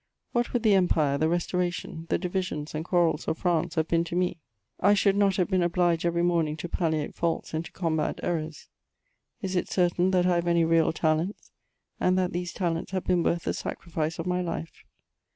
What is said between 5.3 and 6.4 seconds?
have been obliged every